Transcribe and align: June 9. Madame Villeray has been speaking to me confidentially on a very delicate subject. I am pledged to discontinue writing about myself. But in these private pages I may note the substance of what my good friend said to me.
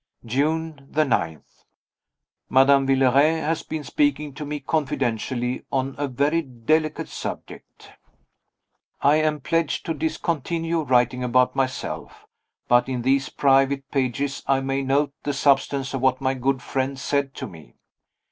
June 0.25 0.89
9. 0.95 1.43
Madame 2.49 2.87
Villeray 2.87 3.39
has 3.39 3.61
been 3.61 3.83
speaking 3.83 4.33
to 4.33 4.43
me 4.47 4.59
confidentially 4.59 5.63
on 5.71 5.93
a 5.99 6.07
very 6.07 6.41
delicate 6.41 7.07
subject. 7.07 7.91
I 9.01 9.17
am 9.17 9.41
pledged 9.41 9.85
to 9.85 9.93
discontinue 9.93 10.81
writing 10.81 11.23
about 11.23 11.55
myself. 11.55 12.25
But 12.67 12.89
in 12.89 13.03
these 13.03 13.29
private 13.29 13.91
pages 13.91 14.41
I 14.47 14.59
may 14.59 14.81
note 14.81 15.13
the 15.21 15.33
substance 15.33 15.93
of 15.93 16.01
what 16.01 16.19
my 16.19 16.33
good 16.33 16.63
friend 16.63 16.97
said 16.97 17.35
to 17.35 17.45
me. 17.45 17.75